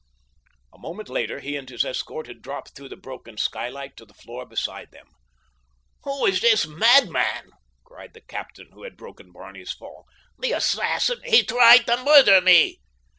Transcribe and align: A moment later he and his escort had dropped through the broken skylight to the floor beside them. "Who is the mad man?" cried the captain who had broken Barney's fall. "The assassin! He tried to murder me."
A 0.73 0.79
moment 0.79 1.09
later 1.09 1.41
he 1.41 1.55
and 1.55 1.69
his 1.69 1.85
escort 1.85 2.25
had 2.25 2.41
dropped 2.41 2.71
through 2.75 2.89
the 2.89 2.95
broken 2.97 3.37
skylight 3.37 3.95
to 3.97 4.03
the 4.05 4.15
floor 4.15 4.47
beside 4.47 4.89
them. 4.91 5.05
"Who 6.05 6.25
is 6.25 6.41
the 6.41 6.67
mad 6.69 7.09
man?" 7.11 7.51
cried 7.83 8.15
the 8.15 8.21
captain 8.21 8.71
who 8.71 8.81
had 8.81 8.97
broken 8.97 9.31
Barney's 9.31 9.73
fall. 9.73 10.07
"The 10.39 10.53
assassin! 10.53 11.19
He 11.23 11.43
tried 11.43 11.85
to 11.85 12.03
murder 12.03 12.41
me." 12.41 12.79